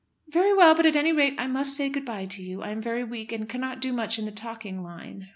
[0.31, 2.63] "Very well; but at any rate I must say good bye to you.
[2.63, 5.27] I am very weak, and cannot do much in the talking line."